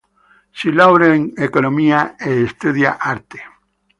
[0.59, 3.39] Si laurea in economia e studia arte.